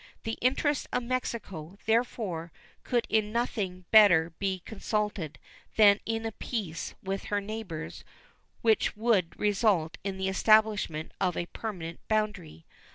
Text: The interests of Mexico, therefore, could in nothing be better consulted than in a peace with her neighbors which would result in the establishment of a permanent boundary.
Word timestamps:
The 0.23 0.39
interests 0.41 0.87
of 0.91 1.03
Mexico, 1.03 1.77
therefore, 1.85 2.51
could 2.83 3.05
in 3.07 3.31
nothing 3.31 3.81
be 3.81 3.85
better 3.91 4.33
consulted 4.65 5.37
than 5.75 5.99
in 6.07 6.25
a 6.25 6.31
peace 6.31 6.95
with 7.03 7.25
her 7.25 7.39
neighbors 7.39 8.03
which 8.63 8.97
would 8.97 9.39
result 9.39 9.99
in 10.03 10.17
the 10.17 10.27
establishment 10.27 11.11
of 11.21 11.37
a 11.37 11.45
permanent 11.45 11.99
boundary. 12.07 12.65